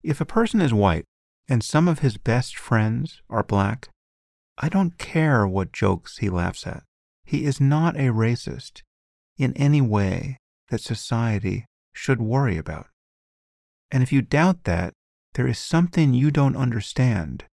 If 0.02 0.22
a 0.22 0.26
person 0.38 0.62
is 0.62 0.74
white 0.74 1.04
and 1.50 1.62
some 1.62 1.90
of 1.90 2.00
his 2.00 2.16
best 2.16 2.56
friends 2.58 3.22
are 3.30 3.44
black, 3.44 3.90
I 4.58 4.70
don't 4.70 4.98
care 4.98 5.46
what 5.46 5.74
jokes 5.74 6.20
he 6.20 6.30
laughs 6.30 6.66
at. 6.66 6.84
He 7.26 7.44
is 7.44 7.60
not 7.60 7.98
a 7.98 8.14
racist 8.14 8.84
in 9.38 9.52
any 9.58 9.82
way 9.82 10.38
that 10.70 10.80
society 10.80 11.66
should 11.92 12.22
worry 12.22 12.56
about. 12.56 12.88
And 13.92 14.02
if 14.02 14.14
you 14.14 14.22
doubt 14.22 14.64
that, 14.64 14.94
there 15.34 15.48
is 15.48 15.60
something 15.60 16.14
you 16.14 16.32
don't 16.32 16.56
understand 16.56 17.44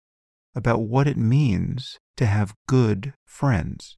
about 0.56 0.80
what 0.80 1.06
it 1.06 1.18
means 1.18 1.98
to 2.16 2.26
have 2.26 2.54
good 2.66 3.12
friends. 3.26 3.96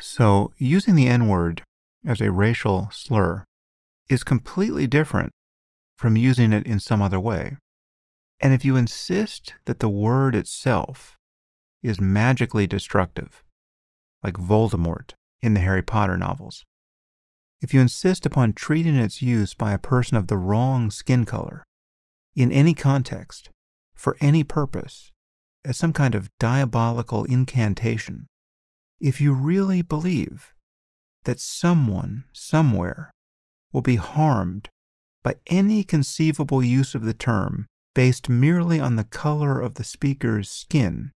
So, 0.00 0.52
using 0.58 0.96
the 0.96 1.06
N 1.06 1.28
word 1.28 1.62
as 2.04 2.20
a 2.20 2.32
racial 2.32 2.88
slur 2.92 3.44
is 4.08 4.24
completely 4.24 4.86
different 4.86 5.30
from 5.96 6.16
using 6.16 6.52
it 6.52 6.66
in 6.66 6.80
some 6.80 7.00
other 7.00 7.20
way. 7.20 7.56
And 8.40 8.52
if 8.52 8.64
you 8.64 8.76
insist 8.76 9.54
that 9.64 9.78
the 9.78 9.88
word 9.88 10.34
itself 10.34 11.16
is 11.82 12.00
magically 12.00 12.66
destructive, 12.66 13.44
like 14.22 14.34
Voldemort 14.34 15.12
in 15.40 15.54
the 15.54 15.60
Harry 15.60 15.82
Potter 15.82 16.16
novels, 16.16 16.64
if 17.62 17.72
you 17.72 17.80
insist 17.80 18.26
upon 18.26 18.52
treating 18.52 18.96
its 18.96 19.22
use 19.22 19.54
by 19.54 19.72
a 19.72 19.78
person 19.78 20.16
of 20.16 20.26
the 20.26 20.36
wrong 20.36 20.90
skin 20.90 21.24
color, 21.24 21.64
in 22.34 22.50
any 22.50 22.74
context, 22.74 23.48
for 23.94 24.16
any 24.20 24.44
purpose, 24.44 25.12
as 25.64 25.76
some 25.76 25.92
kind 25.92 26.14
of 26.14 26.30
diabolical 26.38 27.24
incantation, 27.24 28.26
if 29.00 29.20
you 29.20 29.32
really 29.32 29.82
believe 29.82 30.52
that 31.24 31.40
someone 31.40 32.24
somewhere 32.32 33.10
will 33.72 33.82
be 33.82 33.96
harmed 33.96 34.68
by 35.22 35.34
any 35.46 35.82
conceivable 35.82 36.62
use 36.62 36.94
of 36.94 37.02
the 37.04 37.14
term 37.14 37.66
based 37.94 38.28
merely 38.28 38.78
on 38.78 38.96
the 38.96 39.04
color 39.04 39.60
of 39.60 39.74
the 39.74 39.84
speaker's 39.84 40.50
skin, 40.50 41.12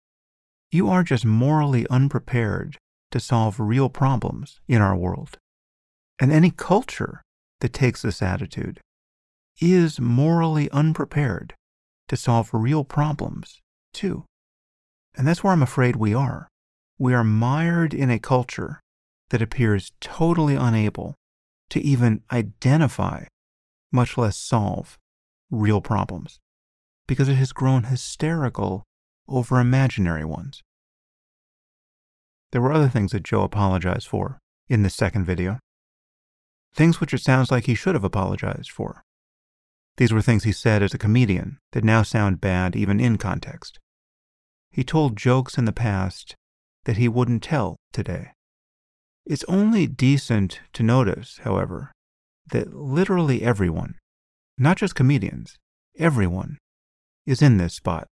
you 0.71 0.88
are 0.88 1.02
just 1.02 1.25
morally 1.25 1.87
unprepared 1.88 2.76
to 3.11 3.21
solve 3.21 3.61
real 3.61 3.88
problems 3.88 4.61
in 4.66 4.83
our 4.83 4.97
world. 4.97 5.38
And 6.21 6.33
any 6.33 6.50
culture 6.50 7.23
that 7.61 7.73
takes 7.73 8.02
this 8.02 8.21
attitude 8.21 8.81
is 9.61 10.00
morally 10.00 10.71
unprepared 10.71 11.54
to 12.08 12.16
solve 12.16 12.50
real 12.52 12.84
problems, 12.84 13.61
too. 13.92 14.25
And 15.16 15.26
that's 15.26 15.44
where 15.44 15.52
I'm 15.52 15.62
afraid 15.62 15.96
we 15.96 16.14
are. 16.14 16.49
We 16.99 17.14
are 17.14 17.25
mired 17.25 17.94
in 17.94 18.11
a 18.11 18.18
culture 18.18 18.80
that 19.30 19.42
appears 19.42 19.92
totally 20.00 20.54
unable 20.54 21.14
to 21.70 21.80
even 21.80 22.23
identify 22.32 23.25
much 23.92 24.18
less 24.18 24.37
solve 24.37 24.99
real 25.50 25.80
problems, 25.80 26.40
because 27.06 27.28
it 27.28 27.34
has 27.34 27.52
grown 27.52 27.84
hysterical 27.84 28.82
over 29.28 29.61
imaginary 29.61 30.25
ones. 30.25 30.62
There 32.50 32.61
were 32.61 32.73
other 32.73 32.88
things 32.88 33.12
that 33.12 33.23
Joe 33.23 33.42
apologized 33.42 34.08
for 34.08 34.38
in 34.68 34.82
this 34.82 34.94
second 34.94 35.25
video. 35.25 35.58
Things 36.75 37.00
which 37.00 37.14
it 37.14 37.20
sounds 37.20 37.50
like 37.50 37.66
he 37.66 37.76
should 37.76 37.94
have 37.94 38.04
apologized 38.04 38.70
for. 38.70 39.03
These 39.97 40.13
were 40.13 40.23
things 40.23 40.45
he 40.45 40.53
said 40.53 40.83
as 40.83 40.93
a 40.93 40.99
comedian 40.99 41.59
that 41.73 41.85
now 41.85 42.03
sound 42.03 42.41
bad 42.41 42.75
even 42.75 42.99
in 42.99 43.17
context. 43.17 43.79
He 44.71 44.83
told 44.83 45.17
jokes 45.17 45.57
in 45.57 45.67
the 45.67 45.73
past 45.73 46.35
that 46.85 46.97
he 46.97 47.09
wouldn't 47.09 47.45
tell 47.45 47.77
today. 47.93 48.33
It's 49.25 49.45
only 49.45 49.87
decent 49.87 50.61
to 50.73 50.83
notice, 50.83 51.41
however, 51.45 51.93
that 52.51 52.75
literally 52.75 53.43
everyone, 53.43 53.95
not 54.59 54.77
just 54.77 54.97
comedians, 54.97 55.57
everyone, 55.97 56.59
is 57.25 57.41
in 57.41 57.57
this 57.57 57.75
spot 57.75 58.09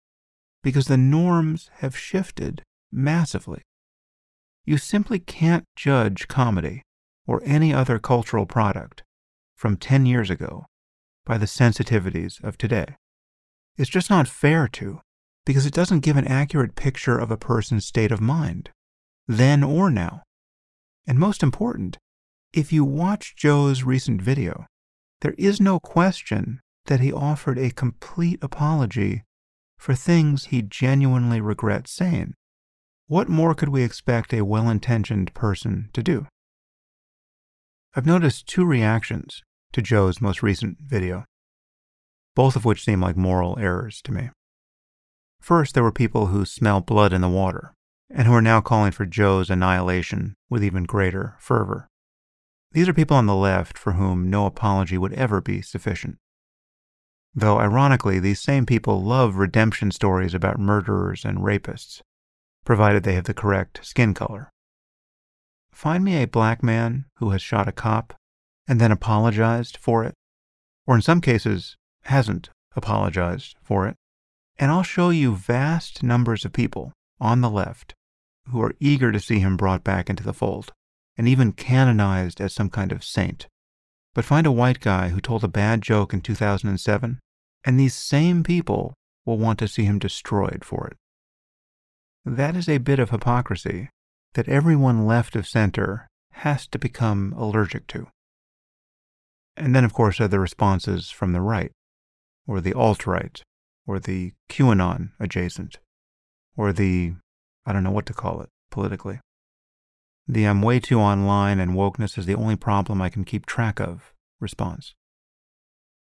because 0.62 0.86
the 0.86 0.96
norms 0.96 1.68
have 1.78 1.96
shifted 1.96 2.62
massively. 2.92 3.62
You 4.64 4.78
simply 4.78 5.18
can't 5.18 5.64
judge 5.74 6.28
comedy 6.28 6.82
or 7.26 7.42
any 7.44 7.74
other 7.74 7.98
cultural 7.98 8.46
product 8.46 9.02
from 9.56 9.76
10 9.76 10.06
years 10.06 10.30
ago 10.30 10.66
by 11.24 11.38
the 11.38 11.46
sensitivities 11.46 12.42
of 12.42 12.58
today. 12.58 12.96
It's 13.76 13.90
just 13.90 14.10
not 14.10 14.28
fair 14.28 14.68
to, 14.68 15.00
because 15.46 15.66
it 15.66 15.74
doesn't 15.74 16.00
give 16.00 16.16
an 16.16 16.26
accurate 16.26 16.74
picture 16.74 17.18
of 17.18 17.30
a 17.30 17.36
person's 17.36 17.86
state 17.86 18.12
of 18.12 18.20
mind, 18.20 18.70
then 19.26 19.62
or 19.62 19.90
now. 19.90 20.22
And 21.06 21.18
most 21.18 21.42
important, 21.42 21.98
if 22.52 22.72
you 22.72 22.84
watch 22.84 23.34
Joe's 23.36 23.82
recent 23.82 24.20
video, 24.20 24.66
there 25.20 25.34
is 25.38 25.60
no 25.60 25.80
question 25.80 26.60
that 26.86 27.00
he 27.00 27.12
offered 27.12 27.58
a 27.58 27.70
complete 27.70 28.38
apology 28.42 29.22
for 29.78 29.94
things 29.94 30.46
he 30.46 30.62
genuinely 30.62 31.40
regrets 31.40 31.92
saying. 31.92 32.34
What 33.06 33.28
more 33.28 33.54
could 33.54 33.68
we 33.68 33.82
expect 33.82 34.32
a 34.32 34.44
well 34.44 34.68
intentioned 34.68 35.34
person 35.34 35.90
to 35.92 36.02
do? 36.02 36.26
I've 37.94 38.06
noticed 38.06 38.46
two 38.46 38.64
reactions 38.64 39.42
to 39.72 39.82
Joe's 39.82 40.20
most 40.20 40.42
recent 40.42 40.78
video, 40.80 41.24
both 42.34 42.56
of 42.56 42.64
which 42.64 42.84
seem 42.84 43.00
like 43.00 43.16
moral 43.16 43.58
errors 43.58 44.00
to 44.02 44.12
me. 44.12 44.30
First, 45.40 45.74
there 45.74 45.82
were 45.82 45.92
people 45.92 46.26
who 46.26 46.44
smell 46.44 46.80
blood 46.80 47.12
in 47.12 47.20
the 47.20 47.28
water 47.28 47.74
and 48.08 48.26
who 48.26 48.34
are 48.34 48.42
now 48.42 48.60
calling 48.60 48.92
for 48.92 49.06
Joe's 49.06 49.50
annihilation 49.50 50.36
with 50.48 50.62
even 50.62 50.84
greater 50.84 51.36
fervor. 51.38 51.88
These 52.72 52.88
are 52.88 52.94
people 52.94 53.16
on 53.16 53.26
the 53.26 53.34
left 53.34 53.76
for 53.76 53.92
whom 53.92 54.30
no 54.30 54.46
apology 54.46 54.96
would 54.96 55.12
ever 55.14 55.40
be 55.40 55.60
sufficient. 55.60 56.18
Though, 57.34 57.58
ironically, 57.58 58.18
these 58.18 58.40
same 58.40 58.66
people 58.66 59.02
love 59.02 59.36
redemption 59.36 59.90
stories 59.90 60.34
about 60.34 60.58
murderers 60.58 61.24
and 61.24 61.38
rapists, 61.38 62.02
provided 62.64 63.02
they 63.02 63.14
have 63.14 63.24
the 63.24 63.34
correct 63.34 63.80
skin 63.82 64.14
color. 64.14 64.50
Find 65.72 66.04
me 66.04 66.22
a 66.22 66.26
black 66.26 66.62
man 66.62 67.06
who 67.16 67.30
has 67.30 67.40
shot 67.40 67.68
a 67.68 67.72
cop 67.72 68.14
and 68.68 68.80
then 68.80 68.92
apologized 68.92 69.76
for 69.76 70.04
it, 70.04 70.14
or 70.86 70.94
in 70.94 71.02
some 71.02 71.20
cases, 71.20 71.76
hasn't 72.04 72.50
apologized 72.74 73.56
for 73.62 73.86
it, 73.86 73.96
and 74.58 74.70
I'll 74.70 74.82
show 74.82 75.10
you 75.10 75.34
vast 75.34 76.02
numbers 76.02 76.44
of 76.44 76.52
people 76.52 76.92
on 77.20 77.40
the 77.40 77.50
left 77.50 77.94
who 78.48 78.60
are 78.62 78.74
eager 78.80 79.12
to 79.12 79.20
see 79.20 79.38
him 79.38 79.56
brought 79.56 79.84
back 79.84 80.10
into 80.10 80.22
the 80.22 80.32
fold 80.32 80.72
and 81.16 81.28
even 81.28 81.52
canonized 81.52 82.40
as 82.40 82.52
some 82.54 82.70
kind 82.70 82.92
of 82.92 83.04
saint. 83.04 83.46
But 84.14 84.24
find 84.24 84.46
a 84.46 84.52
white 84.52 84.80
guy 84.80 85.10
who 85.10 85.20
told 85.20 85.44
a 85.44 85.48
bad 85.48 85.82
joke 85.82 86.12
in 86.12 86.20
2007, 86.20 87.18
and 87.64 87.80
these 87.80 87.94
same 87.94 88.42
people 88.42 88.94
will 89.24 89.38
want 89.38 89.58
to 89.60 89.68
see 89.68 89.84
him 89.84 89.98
destroyed 89.98 90.64
for 90.64 90.86
it. 90.88 90.96
That 92.24 92.56
is 92.56 92.68
a 92.68 92.78
bit 92.78 92.98
of 92.98 93.10
hypocrisy 93.10 93.88
that 94.34 94.48
everyone 94.48 95.06
left 95.06 95.36
of 95.36 95.46
center 95.46 96.08
has 96.32 96.66
to 96.68 96.78
become 96.78 97.34
allergic 97.36 97.86
to. 97.88 98.08
And 99.56 99.74
then, 99.74 99.84
of 99.84 99.92
course, 99.92 100.20
are 100.20 100.28
the 100.28 100.40
responses 100.40 101.10
from 101.10 101.32
the 101.32 101.40
right, 101.40 101.72
or 102.46 102.60
the 102.60 102.72
alt 102.72 103.06
right, 103.06 103.42
or 103.86 103.98
the 103.98 104.32
QAnon 104.48 105.10
adjacent, 105.20 105.78
or 106.56 106.72
the, 106.72 107.14
I 107.66 107.72
don't 107.72 107.84
know 107.84 107.90
what 107.90 108.06
to 108.06 108.14
call 108.14 108.40
it 108.40 108.48
politically. 108.70 109.20
The 110.26 110.44
I'm 110.44 110.62
way 110.62 110.80
too 110.80 111.00
online 111.00 111.58
and 111.60 111.72
wokeness 111.72 112.16
is 112.16 112.26
the 112.26 112.34
only 112.34 112.56
problem 112.56 113.02
I 113.02 113.08
can 113.08 113.24
keep 113.24 113.44
track 113.44 113.80
of 113.80 114.12
response. 114.40 114.94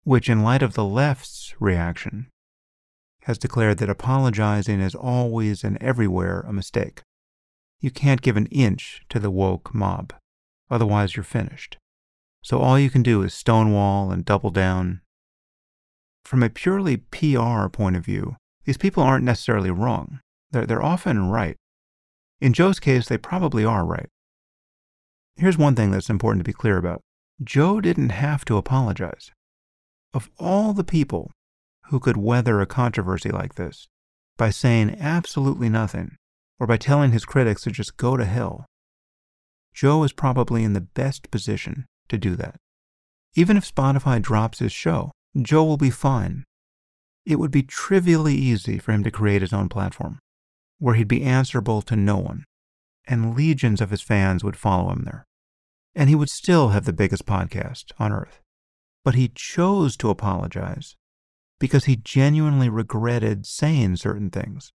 Which, 0.02 0.28
in 0.28 0.42
light 0.42 0.62
of 0.62 0.74
the 0.74 0.84
left's 0.84 1.54
reaction, 1.60 2.28
has 3.24 3.38
declared 3.38 3.78
that 3.78 3.90
apologizing 3.90 4.80
is 4.80 4.94
always 4.94 5.62
and 5.62 5.76
everywhere 5.82 6.40
a 6.40 6.52
mistake. 6.52 7.02
You 7.80 7.90
can't 7.90 8.22
give 8.22 8.36
an 8.36 8.46
inch 8.46 9.02
to 9.10 9.20
the 9.20 9.30
woke 9.30 9.74
mob, 9.74 10.14
otherwise, 10.70 11.14
you're 11.14 11.24
finished. 11.24 11.76
So 12.42 12.58
all 12.58 12.78
you 12.78 12.90
can 12.90 13.02
do 13.02 13.22
is 13.22 13.34
stonewall 13.34 14.10
and 14.10 14.24
double 14.24 14.50
down. 14.50 15.00
From 16.24 16.42
a 16.42 16.50
purely 16.50 16.98
PR 16.98 17.68
point 17.68 17.96
of 17.96 18.04
view, 18.04 18.36
these 18.64 18.76
people 18.76 19.02
aren't 19.02 19.24
necessarily 19.24 19.70
wrong. 19.70 20.20
They're, 20.50 20.66
they're 20.66 20.82
often 20.82 21.28
right. 21.28 21.56
In 22.40 22.52
Joe's 22.52 22.78
case, 22.78 23.08
they 23.08 23.18
probably 23.18 23.64
are 23.64 23.84
right. 23.84 24.08
Here's 25.36 25.58
one 25.58 25.74
thing 25.74 25.90
that's 25.90 26.10
important 26.10 26.40
to 26.40 26.48
be 26.48 26.52
clear 26.52 26.76
about 26.76 27.00
Joe 27.42 27.80
didn't 27.80 28.10
have 28.10 28.44
to 28.46 28.56
apologize. 28.56 29.30
Of 30.12 30.30
all 30.38 30.72
the 30.72 30.84
people 30.84 31.30
who 31.90 32.00
could 32.00 32.16
weather 32.16 32.60
a 32.60 32.66
controversy 32.66 33.30
like 33.30 33.54
this 33.54 33.86
by 34.36 34.50
saying 34.50 34.96
absolutely 35.00 35.68
nothing 35.68 36.16
or 36.58 36.66
by 36.66 36.76
telling 36.76 37.12
his 37.12 37.24
critics 37.24 37.62
to 37.62 37.70
just 37.70 37.96
go 37.96 38.16
to 38.16 38.24
hell, 38.24 38.66
Joe 39.72 40.02
is 40.02 40.12
probably 40.12 40.64
in 40.64 40.72
the 40.72 40.80
best 40.80 41.30
position 41.30 41.86
to 42.08 42.18
do 42.18 42.36
that. 42.36 42.56
Even 43.34 43.56
if 43.56 43.74
Spotify 43.74 44.20
drops 44.20 44.58
his 44.58 44.72
show, 44.72 45.12
Joe 45.40 45.64
will 45.64 45.76
be 45.76 45.90
fine. 45.90 46.44
It 47.24 47.36
would 47.36 47.50
be 47.50 47.62
trivially 47.62 48.34
easy 48.34 48.78
for 48.78 48.92
him 48.92 49.04
to 49.04 49.10
create 49.10 49.42
his 49.42 49.52
own 49.52 49.68
platform 49.68 50.18
where 50.78 50.94
he'd 50.94 51.08
be 51.08 51.22
answerable 51.22 51.82
to 51.82 51.96
no 51.96 52.16
one, 52.16 52.44
and 53.06 53.36
legions 53.36 53.80
of 53.80 53.90
his 53.90 54.02
fans 54.02 54.44
would 54.44 54.56
follow 54.56 54.90
him 54.90 55.02
there. 55.04 55.26
And 55.94 56.08
he 56.08 56.14
would 56.14 56.30
still 56.30 56.68
have 56.68 56.84
the 56.84 56.92
biggest 56.92 57.26
podcast 57.26 57.92
on 57.98 58.12
earth. 58.12 58.40
But 59.04 59.14
he 59.14 59.32
chose 59.34 59.96
to 59.96 60.10
apologize 60.10 60.96
because 61.58 61.86
he 61.86 61.96
genuinely 61.96 62.68
regretted 62.68 63.46
saying 63.46 63.96
certain 63.96 64.30
things. 64.30 64.72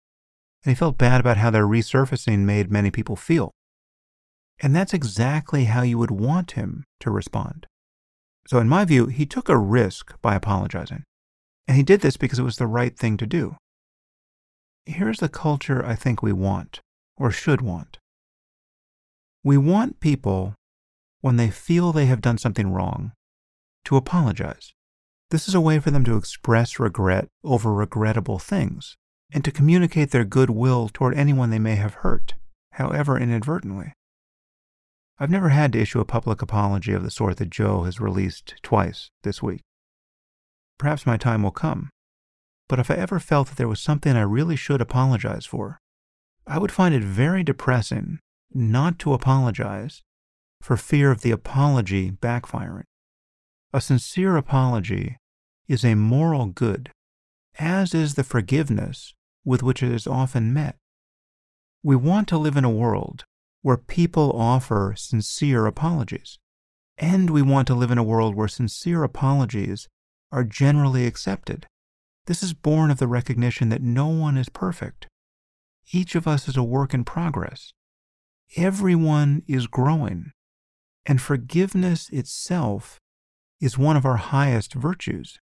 And 0.65 0.71
he 0.71 0.79
felt 0.79 0.99
bad 0.99 1.21
about 1.21 1.39
how 1.39 1.51
their 1.51 1.67
resurfacing 1.67 2.41
made 2.41 2.71
many 2.71 2.91
people 2.91 3.17
feel. 3.17 3.51
And 4.61 4.75
that's 4.75 4.95
exactly 4.95 5.65
how 5.65 5.83
you 5.83 5.99
would 5.99 6.11
want 6.11 6.53
him 6.53 6.85
to 7.01 7.11
respond. 7.11 7.67
So, 8.47 8.59
in 8.59 8.69
my 8.69 8.85
view, 8.85 9.07
he 9.07 9.27
took 9.27 9.49
a 9.49 9.59
risk 9.59 10.15
by 10.23 10.35
apologizing. 10.35 11.05
And 11.67 11.77
he 11.77 11.83
did 11.83 12.01
this 12.01 12.17
because 12.17 12.39
it 12.39 12.45
was 12.45 12.57
the 12.57 12.67
right 12.67 12.97
thing 12.97 13.17
to 13.19 13.27
do 13.27 13.57
here's 14.89 15.19
the 15.19 15.29
culture 15.29 15.85
I 15.85 15.95
think 15.95 16.23
we 16.23 16.33
want, 16.33 16.81
or 17.17 17.31
should 17.31 17.61
want. 17.61 17.99
We 19.45 19.57
want 19.57 20.01
people, 20.01 20.55
when 21.21 21.37
they 21.37 21.51
feel 21.51 21.93
they 21.93 22.07
have 22.07 22.21
done 22.21 22.39
something 22.39 22.73
wrong, 22.73 23.13
to 23.85 23.97
apologize. 23.97 24.73
This 25.31 25.47
is 25.47 25.55
a 25.55 25.61
way 25.61 25.79
for 25.79 25.91
them 25.91 26.05
to 26.05 26.17
express 26.17 26.79
regret 26.79 27.29
over 27.45 27.73
regrettable 27.73 28.39
things 28.39 28.97
and 29.31 29.45
to 29.45 29.53
communicate 29.53 30.11
their 30.11 30.25
goodwill 30.25 30.89
toward 30.93 31.15
anyone 31.15 31.51
they 31.51 31.59
may 31.59 31.77
have 31.77 31.95
hurt, 31.95 32.35
however 32.73 33.19
inadvertently. 33.19 33.93
I've 35.21 35.31
never 35.31 35.49
had 35.49 35.73
to 35.73 35.81
issue 35.81 36.01
a 36.01 36.05
public 36.05 36.43
apology 36.43 36.93
of 36.93 37.03
the 37.03 37.11
sort 37.11 37.39
that 37.39 37.51
Joe 37.51 37.83
has 37.83 38.01
released 38.01 38.55
twice 38.63 39.11
this 39.25 39.43
week. 39.43 39.63
Perhaps 40.79 41.07
my 41.07 41.17
time 41.17 41.43
will 41.43 41.51
come. 41.51 41.91
But 42.69 42.79
if 42.79 42.91
I 42.91 42.95
ever 42.95 43.19
felt 43.19 43.49
that 43.49 43.57
there 43.57 43.67
was 43.67 43.81
something 43.81 44.15
I 44.15 44.21
really 44.21 44.55
should 44.55 44.81
apologize 44.81 45.45
for, 45.45 45.81
I 46.47 46.59
would 46.59 46.71
find 46.71 46.95
it 46.95 47.03
very 47.03 47.43
depressing 47.43 48.21
not 48.55 48.99
to 49.01 49.13
apologize 49.13 50.03
for 50.63 50.77
fear 50.77 51.11
of 51.11 51.23
the 51.23 51.31
apology 51.33 52.11
backfiring. 52.11 52.85
A 53.73 53.81
sincere 53.81 54.37
apology 54.37 55.17
is 55.67 55.85
a 55.85 55.95
moral 55.95 56.47
good, 56.47 56.91
as 57.59 57.93
is 57.93 58.15
the 58.15 58.25
forgiveness 58.25 59.15
with 59.45 59.63
which 59.63 59.83
it 59.83 59.91
is 59.91 60.07
often 60.07 60.53
met. 60.53 60.77
We 61.83 61.97
want 61.97 62.29
to 62.29 62.39
live 62.39 62.57
in 62.57 62.65
a 62.65 62.71
world 62.71 63.25
where 63.63 63.77
people 63.77 64.33
offer 64.33 64.95
sincere 64.97 65.67
apologies. 65.67 66.39
And 66.97 67.31
we 67.31 67.43
want 67.43 67.67
to 67.69 67.75
live 67.75 67.91
in 67.91 67.99
a 67.99 68.03
world 68.03 68.35
where 68.35 68.49
sincere 68.49 69.03
apologies 69.03 69.89
are 70.33 70.45
generally 70.45 71.07
accepted. 71.07 71.67
This 72.27 72.43
is 72.43 72.53
born 72.53 72.91
of 72.91 72.99
the 72.99 73.07
recognition 73.07 73.69
that 73.71 73.83
no 73.83 74.09
one 74.09 74.37
is 74.37 74.49
perfect. 74.49 75.07
Each 75.93 76.15
of 76.15 76.27
us 76.27 76.49
is 76.49 76.57
a 76.57 76.63
work 76.63 76.93
in 76.93 77.05
progress. 77.05 77.73
Everyone 78.57 79.43
is 79.47 79.67
growing. 79.67 80.33
And 81.07 81.23
forgiveness 81.23 82.11
itself 82.11 82.99
is 83.61 83.79
one 83.79 83.97
of 83.97 84.05
our 84.05 84.17
highest 84.17 84.75
virtues. 84.75 85.39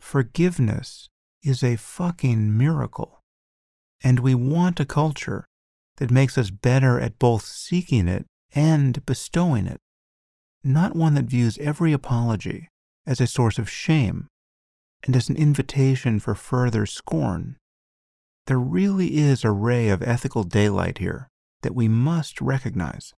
Forgiveness 0.00 1.08
is 1.42 1.62
a 1.62 1.76
fucking 1.76 2.56
miracle. 2.56 3.22
And 4.02 4.20
we 4.20 4.34
want 4.34 4.80
a 4.80 4.84
culture 4.84 5.46
that 5.96 6.10
makes 6.10 6.36
us 6.36 6.50
better 6.50 7.00
at 7.00 7.18
both 7.18 7.44
seeking 7.44 8.08
it 8.08 8.26
and 8.54 9.04
bestowing 9.06 9.66
it, 9.66 9.80
not 10.62 10.96
one 10.96 11.14
that 11.14 11.24
views 11.24 11.58
every 11.58 11.92
apology 11.92 12.68
as 13.06 13.20
a 13.20 13.26
source 13.26 13.58
of 13.58 13.70
shame 13.70 14.26
and 15.04 15.14
as 15.14 15.28
an 15.28 15.36
invitation 15.36 16.18
for 16.18 16.34
further 16.34 16.86
scorn. 16.86 17.56
There 18.46 18.58
really 18.58 19.16
is 19.16 19.44
a 19.44 19.50
ray 19.50 19.88
of 19.88 20.02
ethical 20.02 20.44
daylight 20.44 20.98
here 20.98 21.28
that 21.62 21.74
we 21.74 21.88
must 21.88 22.40
recognize. 22.40 23.12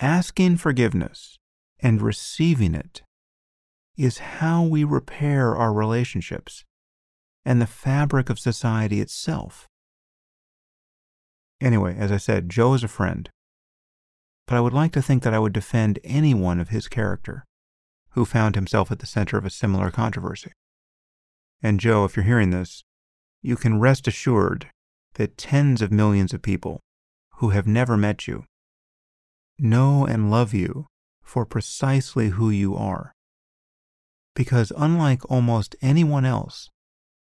Asking 0.00 0.56
forgiveness 0.56 1.38
and 1.80 2.00
receiving 2.00 2.74
it 2.74 3.02
is 3.96 4.18
how 4.18 4.62
we 4.62 4.84
repair 4.84 5.54
our 5.56 5.72
relationships 5.72 6.64
and 7.44 7.60
the 7.60 7.66
fabric 7.66 8.30
of 8.30 8.38
society 8.38 9.00
itself. 9.00 9.68
Anyway, 11.62 11.94
as 11.96 12.10
I 12.10 12.16
said, 12.16 12.48
Joe 12.48 12.74
is 12.74 12.82
a 12.82 12.88
friend, 12.88 13.30
but 14.48 14.56
I 14.56 14.60
would 14.60 14.72
like 14.72 14.90
to 14.92 15.00
think 15.00 15.22
that 15.22 15.32
I 15.32 15.38
would 15.38 15.52
defend 15.52 16.00
anyone 16.02 16.58
of 16.58 16.70
his 16.70 16.88
character 16.88 17.44
who 18.10 18.24
found 18.24 18.56
himself 18.56 18.90
at 18.90 18.98
the 18.98 19.06
center 19.06 19.38
of 19.38 19.46
a 19.46 19.50
similar 19.50 19.92
controversy. 19.92 20.50
And 21.62 21.78
Joe, 21.78 22.04
if 22.04 22.16
you're 22.16 22.24
hearing 22.24 22.50
this, 22.50 22.82
you 23.42 23.54
can 23.54 23.78
rest 23.78 24.08
assured 24.08 24.70
that 25.14 25.38
tens 25.38 25.80
of 25.80 25.92
millions 25.92 26.34
of 26.34 26.42
people 26.42 26.80
who 27.36 27.50
have 27.50 27.68
never 27.68 27.96
met 27.96 28.26
you 28.26 28.44
know 29.56 30.04
and 30.04 30.32
love 30.32 30.52
you 30.52 30.86
for 31.22 31.46
precisely 31.46 32.30
who 32.30 32.50
you 32.50 32.74
are. 32.74 33.14
Because 34.34 34.72
unlike 34.76 35.30
almost 35.30 35.76
anyone 35.80 36.24
else, 36.24 36.70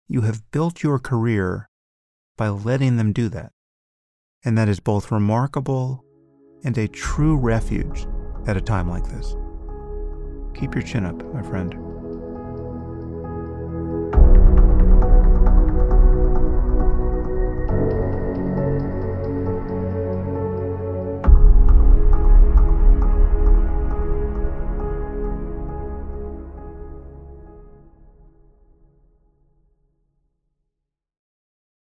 you 0.09 0.22
have 0.22 0.50
built 0.50 0.83
your 0.83 0.98
career 0.98 1.68
by 2.38 2.48
letting 2.48 2.96
them 2.96 3.12
do 3.12 3.29
that. 3.29 3.53
And 4.44 4.57
that 4.57 4.68
is 4.68 4.81
both 4.81 5.11
remarkable 5.11 6.05
and 6.64 6.76
a 6.79 6.88
true 6.88 7.37
refuge 7.37 8.07
at 8.46 8.57
a 8.57 8.61
time 8.61 8.88
like 8.88 9.05
this. 9.05 9.37
Keep 10.55 10.74
your 10.74 10.83
chin 10.83 11.05
up, 11.05 11.22
my 11.33 11.42
friend. 11.42 11.89